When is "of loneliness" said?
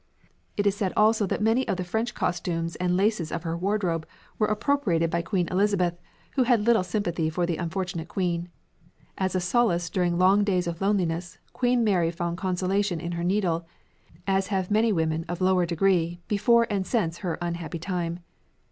10.65-11.37